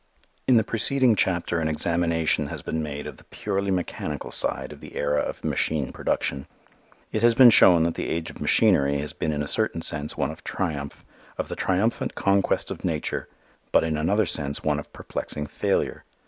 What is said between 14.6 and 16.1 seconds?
one of perplexing failure.